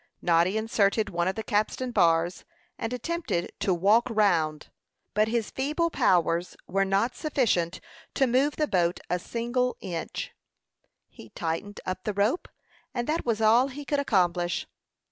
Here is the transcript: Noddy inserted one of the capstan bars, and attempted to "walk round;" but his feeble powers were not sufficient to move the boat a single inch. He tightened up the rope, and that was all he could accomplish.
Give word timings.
Noddy 0.19 0.57
inserted 0.57 1.11
one 1.11 1.27
of 1.27 1.35
the 1.35 1.43
capstan 1.43 1.91
bars, 1.91 2.43
and 2.75 2.91
attempted 2.91 3.51
to 3.59 3.71
"walk 3.71 4.07
round;" 4.09 4.71
but 5.13 5.27
his 5.27 5.51
feeble 5.51 5.91
powers 5.91 6.57
were 6.65 6.83
not 6.85 7.15
sufficient 7.15 7.79
to 8.15 8.25
move 8.25 8.55
the 8.55 8.65
boat 8.65 8.99
a 9.11 9.19
single 9.19 9.77
inch. 9.79 10.31
He 11.07 11.29
tightened 11.29 11.81
up 11.85 12.03
the 12.03 12.13
rope, 12.15 12.47
and 12.95 13.05
that 13.05 13.27
was 13.27 13.41
all 13.41 13.67
he 13.67 13.85
could 13.85 13.99
accomplish. 13.99 14.65